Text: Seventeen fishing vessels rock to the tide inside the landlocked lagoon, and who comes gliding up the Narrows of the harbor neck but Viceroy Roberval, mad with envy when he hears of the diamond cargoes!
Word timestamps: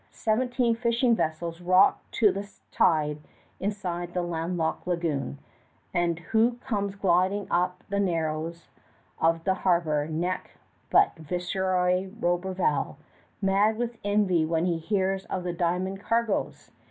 Seventeen 0.09 0.73
fishing 0.75 1.15
vessels 1.15 1.61
rock 1.61 1.99
to 2.13 2.31
the 2.31 2.51
tide 2.71 3.19
inside 3.59 4.15
the 4.15 4.23
landlocked 4.23 4.87
lagoon, 4.87 5.37
and 5.93 6.17
who 6.17 6.53
comes 6.53 6.95
gliding 6.95 7.45
up 7.51 7.83
the 7.87 7.99
Narrows 7.99 8.67
of 9.19 9.43
the 9.43 9.53
harbor 9.53 10.07
neck 10.07 10.57
but 10.89 11.15
Viceroy 11.17 12.09
Roberval, 12.19 12.95
mad 13.43 13.77
with 13.77 13.99
envy 14.03 14.43
when 14.43 14.65
he 14.65 14.79
hears 14.79 15.25
of 15.25 15.43
the 15.43 15.53
diamond 15.53 16.01
cargoes! 16.01 16.71